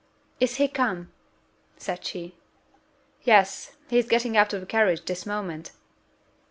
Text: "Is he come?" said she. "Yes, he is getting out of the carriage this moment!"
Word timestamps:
"Is 0.39 0.55
he 0.55 0.67
come?" 0.67 1.11
said 1.77 2.03
she. 2.03 2.35
"Yes, 3.21 3.73
he 3.87 3.99
is 3.99 4.07
getting 4.09 4.35
out 4.35 4.51
of 4.51 4.59
the 4.59 4.65
carriage 4.65 5.05
this 5.05 5.27
moment!" 5.27 5.73